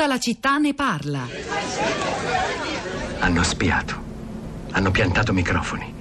[0.00, 1.28] Tutta la città ne parla.
[3.18, 4.02] Hanno spiato.
[4.70, 5.92] Hanno piantato microfoni.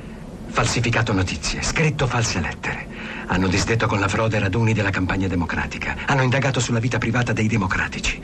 [0.48, 1.62] Falsificato notizie.
[1.62, 2.88] Scritto false lettere.
[3.26, 5.98] Hanno disdetto con la frode raduni della campagna democratica.
[6.06, 8.24] Hanno indagato sulla vita privata dei democratici.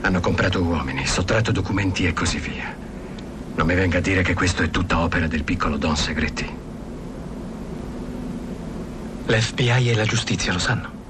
[0.00, 2.74] Hanno comprato uomini, sottratto documenti e così via.
[3.54, 6.50] Non mi venga a dire che questo è tutta opera del piccolo Don Segretti.
[9.26, 11.00] L'FBI e la giustizia lo sanno.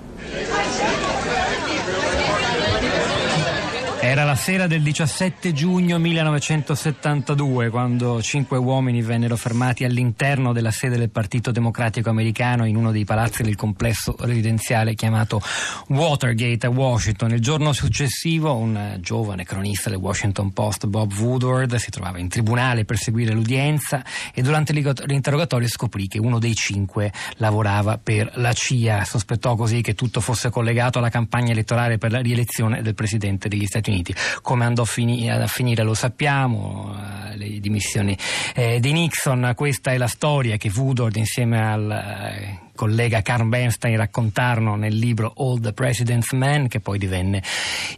[4.04, 10.96] Era la sera del 17 giugno 1972 quando cinque uomini vennero fermati all'interno della sede
[10.96, 15.42] del Partito Democratico Americano in uno dei palazzi del complesso residenziale chiamato
[15.88, 17.32] Watergate a Washington.
[17.32, 22.86] Il giorno successivo un giovane cronista del Washington Post, Bob Woodward, si trovava in tribunale
[22.86, 29.04] per seguire l'udienza e durante l'interrogatorio scoprì che uno dei cinque lavorava per la CIA.
[29.04, 33.66] Sospettò così che tutto fosse collegato alla campagna elettorale per la rielezione del Presidente degli
[33.66, 34.20] Stati Uniti.
[34.40, 36.94] Come andò a finire lo sappiamo,
[37.30, 38.16] eh, le dimissioni
[38.54, 43.96] eh, di Nixon, questa è la storia che Woodward insieme al eh, collega Carl Bernstein
[43.96, 47.40] raccontarono nel libro All the President's Men, che poi divenne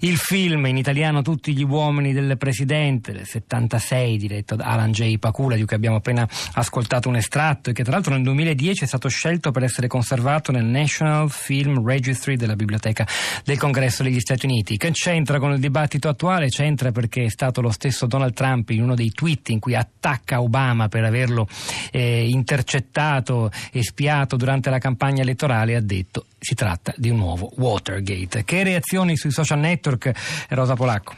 [0.00, 5.16] il film in italiano Tutti gli uomini del Presidente del 76, diretto da Alan J.
[5.16, 8.86] Pacula, di cui abbiamo appena ascoltato un estratto e che tra l'altro nel 2010 è
[8.86, 13.06] stato scelto per essere conservato nel National Film Registry della Biblioteca
[13.42, 14.76] del Congresso degli Stati Uniti.
[14.76, 16.48] Che c'entra con il dibattito attuale?
[16.48, 20.42] C'entra perché è stato lo stesso Donald Trump in uno dei tweet in cui attacca
[20.42, 21.48] Obama per averlo
[21.90, 27.16] eh, intercettato e spiato durante durante la campagna elettorale ha detto si tratta di un
[27.16, 28.44] nuovo Watergate.
[28.44, 30.10] Che reazioni sui social network,
[30.48, 31.14] Rosa Polacco?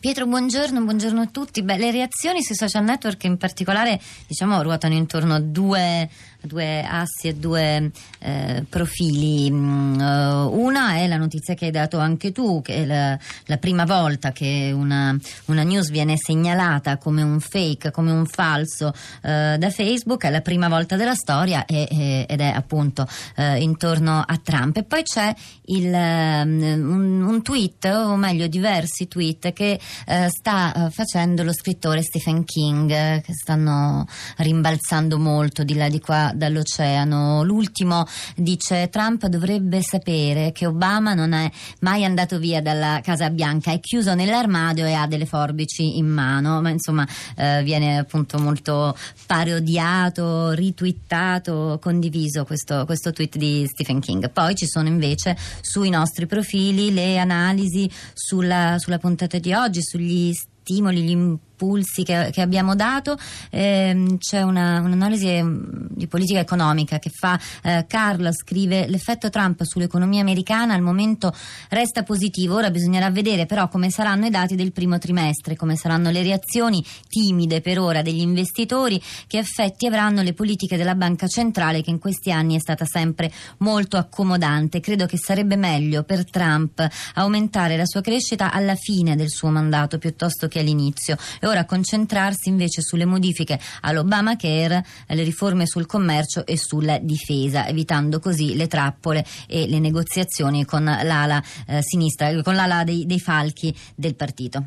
[0.00, 1.62] Pietro, buongiorno, buongiorno a tutti.
[1.62, 6.08] Beh, le reazioni sui social network in particolare diciamo, ruotano intorno a due
[6.42, 9.50] due assi e due eh, profili.
[9.50, 13.56] Mm, eh, una è la notizia che hai dato anche tu, che è la, la
[13.58, 18.92] prima volta che una, una, news viene segnalata come un fake, come un falso
[19.22, 23.60] eh, da Facebook, è la prima volta della storia e, e, ed è appunto eh,
[23.60, 24.78] intorno a Trump.
[24.78, 25.34] E poi c'è
[25.66, 31.52] il, um, un, un, tweet, o meglio diversi tweet, che uh, sta uh, facendo lo
[31.52, 34.06] scrittore Stephen King, uh, che stanno
[34.38, 37.42] rimbalzando molto di là di qua dall'oceano.
[37.42, 38.06] L'ultimo
[38.36, 41.50] dice Trump dovrebbe sapere che Obama non è
[41.80, 46.60] mai andato via dalla Casa Bianca, è chiuso nell'armadio e ha delle forbici in mano,
[46.60, 47.06] ma insomma
[47.36, 48.96] eh, viene appunto molto
[49.26, 54.30] parodiato, ritwittato, condiviso questo, questo tweet di Stephen King.
[54.30, 60.32] Poi ci sono invece sui nostri profili le analisi sulla, sulla puntata di oggi, sugli
[60.32, 63.18] stimoli, gli impulsi impulsi che, che abbiamo dato.
[63.50, 69.62] Eh, c'è una, un'analisi mm, di politica economica che fa eh, Carla, scrive l'effetto Trump
[69.62, 71.34] sull'economia americana al momento
[71.68, 76.10] resta positivo, ora bisognerà vedere però come saranno i dati del primo trimestre, come saranno
[76.10, 81.82] le reazioni timide per ora degli investitori, che effetti avranno le politiche della banca centrale
[81.82, 84.80] che in questi anni è stata sempre molto accomodante.
[84.80, 89.98] Credo che sarebbe meglio per Trump aumentare la sua crescita alla fine del suo mandato
[89.98, 91.16] piuttosto che all'inizio.
[91.40, 98.20] E ora concentrarsi invece sulle modifiche all'Obamacare, le riforme sul commercio e sulla difesa, evitando
[98.20, 103.74] così le trappole e le negoziazioni con l'ala eh, sinistra, con l'ala dei, dei falchi
[103.94, 104.64] del partito.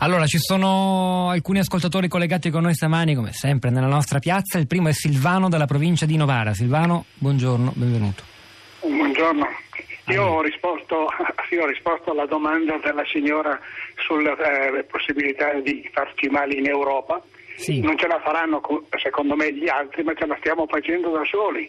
[0.00, 4.58] Allora, ci sono alcuni ascoltatori collegati con noi stamani, come sempre, nella nostra piazza.
[4.58, 6.54] Il primo è Silvano dalla provincia di Novara.
[6.54, 8.22] Silvano, buongiorno, benvenuto.
[8.80, 9.46] Buongiorno.
[10.08, 11.08] Io ho, risposto,
[11.50, 13.58] io ho risposto, alla domanda della signora
[13.96, 17.22] sulle eh, possibilità di farci male in Europa.
[17.56, 17.80] Sì.
[17.80, 18.62] Non ce la faranno
[18.98, 21.68] secondo me gli altri, ma ce la stiamo facendo da soli,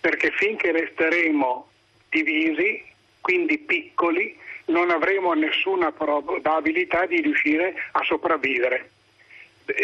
[0.00, 1.68] perché finché resteremo
[2.10, 2.84] divisi,
[3.20, 4.36] quindi piccoli,
[4.66, 8.90] non avremo nessuna probabilità di riuscire a sopravvivere.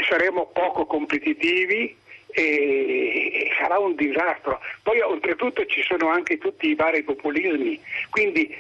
[0.08, 1.96] Saremo poco competitivi
[2.32, 4.60] e sarà un disastro.
[4.82, 7.80] Poi oltretutto ci sono anche tutti i vari populismi,
[8.10, 8.54] quindi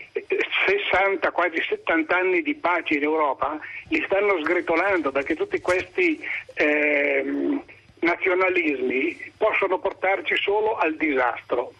[0.66, 3.58] 60, eh, quasi 70 anni di pace in Europa
[3.88, 6.20] li stanno sgretolando perché tutti questi
[6.54, 7.24] eh,
[8.00, 11.72] nazionalismi possono portarci solo al disastro.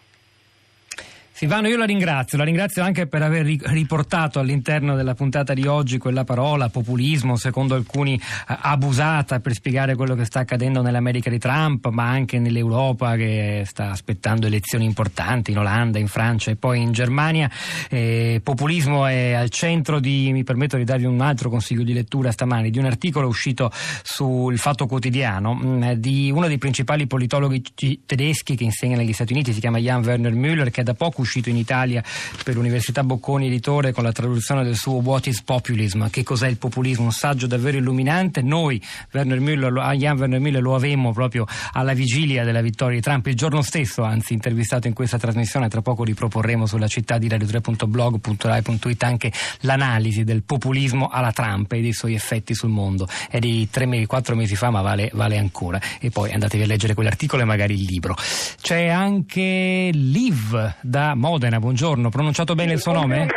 [1.41, 5.97] Silvano, io la ringrazio, la ringrazio anche per aver riportato all'interno della puntata di oggi
[5.97, 11.39] quella parola populismo, secondo alcuni eh, abusata per spiegare quello che sta accadendo nell'America di
[11.39, 16.79] Trump, ma anche nell'Europa che sta aspettando elezioni importanti in Olanda, in Francia e poi
[16.79, 17.49] in Germania.
[17.89, 22.31] Eh, populismo è al centro di, mi permetto di darvi un altro consiglio di lettura
[22.31, 23.71] stamani, di un articolo uscito
[24.03, 27.63] sul Fatto Quotidiano mh, mm, di uno dei principali politologhi
[28.05, 31.29] tedeschi che insegna negli Stati Uniti, si chiama Jan Werner Müller, che da poco uscito
[31.31, 32.03] uscito in Italia
[32.43, 36.09] per l'Università Bocconi Editore con la traduzione del suo What is Populism?
[36.09, 37.05] Che cos'è il populismo?
[37.05, 38.41] Un saggio davvero illuminante.
[38.41, 38.81] Noi,
[39.13, 43.35] Werner Müller, Jan Werner Müller lo avemmo proprio alla vigilia della vittoria di Trump, il
[43.35, 49.31] giorno stesso, anzi intervistato in questa trasmissione, tra poco riproporremo sulla città di radio3.blog.rai.it anche
[49.61, 53.07] l'analisi del populismo alla Trump e dei suoi effetti sul mondo.
[53.29, 55.79] È di tre mesi, quattro mesi fa, ma vale, vale ancora.
[55.99, 58.17] E poi andatevi a leggere quell'articolo e magari il libro.
[58.61, 63.27] C'è anche Liv da Modena, buongiorno, pronunciato bene il suo nome?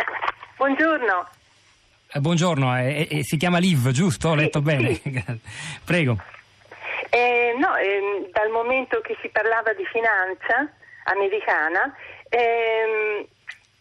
[0.57, 1.29] Buongiorno.
[2.11, 4.31] Eh, buongiorno, eh, eh, si chiama Liv, giusto?
[4.31, 4.99] Ho letto bene?
[5.85, 6.17] Prego.
[7.11, 10.67] Eh, no, ehm, dal momento che si parlava di finanza
[11.05, 11.95] americana,
[12.31, 13.27] ehm,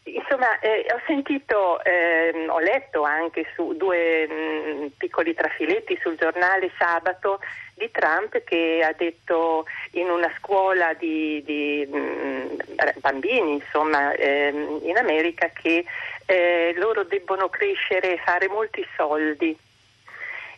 [0.04, 6.72] insomma, eh, ho sentito, ehm, ho letto anche su due mh, piccoli trafiletti sul giornale
[6.78, 7.40] sabato
[7.76, 14.98] di Trump che ha detto in una scuola di, di mh, bambini, insomma, ehm, in
[14.98, 15.86] America che
[16.26, 19.58] eh, loro debbono crescere e fare molti soldi.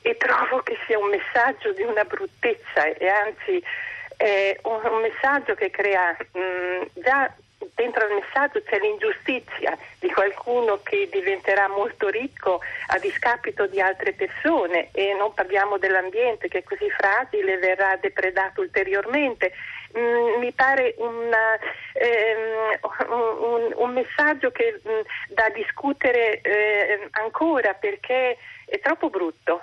[0.02, 3.64] E trovo che sia un messaggio di una bruttezza e anzi
[4.18, 7.34] è un, un messaggio che crea mh, già
[7.74, 14.14] dentro il messaggio c'è l'ingiustizia di qualcuno che diventerà molto ricco a discapito di altre
[14.14, 19.54] persone e non parliamo dell'ambiente che è così fragile e verrà depredato ulteriormente.
[19.98, 21.58] Mm, mi pare una,
[21.94, 22.80] ehm,
[23.10, 29.62] un, un, messaggio che, mh, da discutere eh, ancora perché è troppo brutto.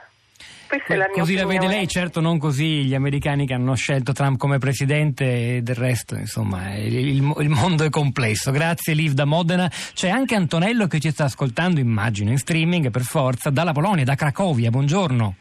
[0.72, 1.54] Questa è la mia così opinione.
[1.54, 5.60] la vede lei, certo non così gli americani che hanno scelto Trump come presidente e
[5.62, 8.50] del resto, insomma, il, il, il mondo è complesso.
[8.50, 9.70] Grazie Liv da Modena.
[9.92, 14.14] C'è anche Antonello che ci sta ascoltando, immagino, in streaming per forza, dalla Polonia, da
[14.14, 14.70] Cracovia.
[14.70, 15.34] Buongiorno.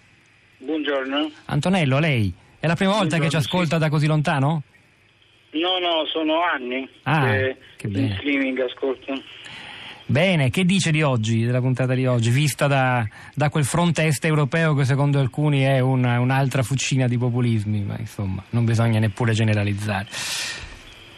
[0.57, 1.31] Buongiorno.
[1.45, 3.81] Antonello, lei è la prima volta Buongiorno, che ci ascolta sì.
[3.81, 4.63] da così lontano?
[5.51, 9.13] No, no, sono anni Ah, che che in streaming ascolto.
[10.11, 14.25] Bene, che dice di oggi, della puntata di oggi, vista da, da quel fronte est
[14.25, 19.31] europeo che secondo alcuni è una- un'altra fucina di populismi, ma insomma non bisogna neppure
[19.31, 20.07] generalizzare.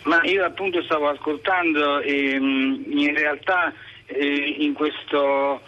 [0.04, 3.74] Ma io appunto stavo ascoltando e mh, in realtà
[4.06, 5.60] eh, in questo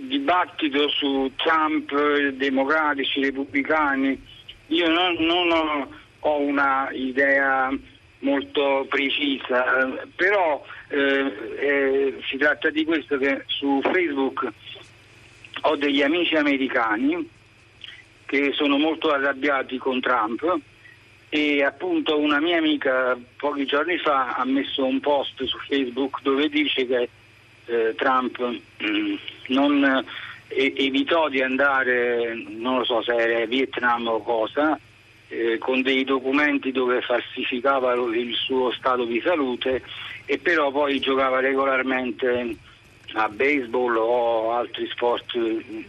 [0.00, 1.94] dibattito su Trump,
[2.30, 4.20] democratici, repubblicani,
[4.68, 5.88] io non, non ho,
[6.18, 7.70] ho una idea
[8.20, 14.48] molto precisa, però eh, eh, si tratta di questo che su Facebook
[15.62, 17.28] ho degli amici americani
[18.26, 20.58] che sono molto arrabbiati con Trump
[21.28, 26.48] e appunto una mia amica pochi giorni fa ha messo un post su Facebook dove
[26.48, 27.08] dice che
[27.66, 29.14] eh, Trump mm,
[29.48, 30.04] non
[30.48, 34.78] eh, evitò di andare, non lo so se era Vietnam o cosa,
[35.34, 39.82] eh, con dei documenti dove falsificava il suo stato di salute
[40.26, 42.56] e però poi giocava regolarmente
[43.14, 45.24] a baseball o altri sport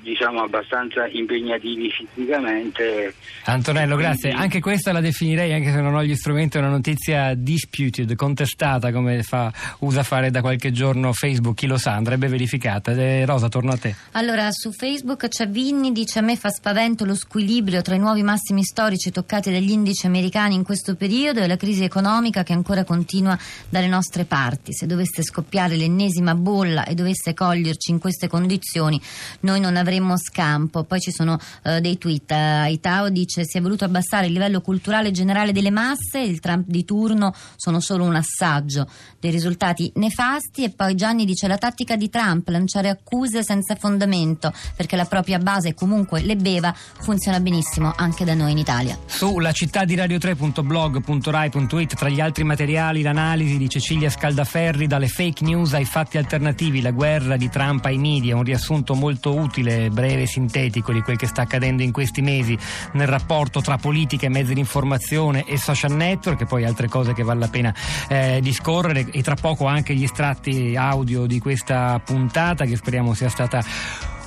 [0.01, 3.13] diciamo abbastanza impegnativi fisicamente.
[3.45, 4.30] Antonello, grazie.
[4.30, 8.92] Quindi- Anche questa la definirei, anche se non ho gli strumenti, una notizia disputed, contestata,
[8.92, 12.92] come fa- usa fare da qualche giorno Facebook, chi lo sa, andrebbe verificata.
[12.92, 13.95] Eh, Rosa, torno a te.
[14.12, 18.22] Allora, su Facebook c'è Vinni, dice a me fa spavento lo squilibrio tra i nuovi
[18.24, 22.83] massimi storici toccati dagli indici americani in questo periodo e la crisi economica che ancora
[22.83, 23.38] continua
[23.69, 24.74] dalle nostre parti.
[24.74, 29.01] Se dovesse scoppiare l'ennesima bolla e dovesse coglierci in queste condizioni,
[29.41, 30.84] noi non avremmo scampo.
[30.84, 32.31] Poi ci sono eh, dei tweet.
[32.31, 36.65] Eh, Aitao dice si è voluto abbassare il livello culturale generale delle masse, il Trump
[36.67, 38.88] di turno sono solo un assaggio
[39.19, 44.53] dei risultati nefasti e poi Gianni dice la tattica di Trump, lanciare accuse senza fondamento
[44.75, 48.98] perché la propria base comunque le beva, funziona benissimo anche da noi in Italia.
[49.05, 55.74] Sulla città di radio3.blog.rai.it, tra gli altri materiali, l'analisi di Cecilia Scaldaferri, dalle fake news
[55.74, 60.27] ai fatti alternativi, la guerra di Trump ai media, un riassunto molto utile, breve e
[60.27, 62.57] sintetico di quel che sta accadendo in questi mesi
[62.93, 67.13] nel rapporto tra politica e mezzi di informazione e social network, e poi altre cose
[67.13, 67.75] che vale la pena
[68.09, 73.29] eh, discorrere, e tra poco anche gli estratti audio di questa puntata che speriamo sia
[73.29, 73.63] stata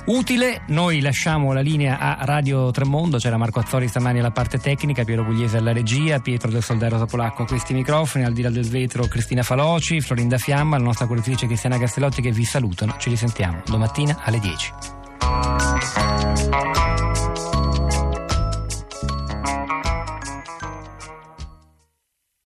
[0.05, 0.61] utile.
[0.67, 5.23] Noi lasciamo la linea a Radio Tremondo, c'era Marco Azzori stamani alla parte tecnica, Piero
[5.23, 9.07] Pugliese alla regia, Pietro del Soldero Polacco a questi microfoni, al di là del vetro
[9.07, 12.95] Cristina Faloci, Florinda Fiamma, la nostra curatrice Cristiana Castellotti che vi salutano.
[12.97, 15.98] Ci risentiamo domattina alle 10.